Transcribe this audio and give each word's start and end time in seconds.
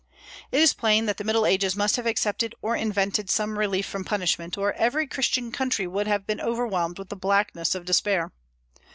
It 0.51 0.59
is 0.59 0.73
plain 0.73 1.05
that 1.05 1.17
the 1.17 1.23
Middle 1.23 1.45
Ages 1.45 1.75
must 1.75 1.95
have 1.95 2.07
accepted 2.07 2.55
or 2.63 2.75
invented 2.75 3.29
some 3.29 3.59
relief 3.59 3.85
from 3.85 4.03
punishment, 4.03 4.57
or 4.57 4.73
every 4.73 5.05
Christian 5.05 5.51
country 5.51 5.85
would 5.85 6.07
have 6.07 6.25
been 6.25 6.41
overwhelmed 6.41 6.97
with 6.97 7.09
the 7.09 7.15
blackness 7.15 7.75
of 7.75 7.85
despair. 7.85 8.31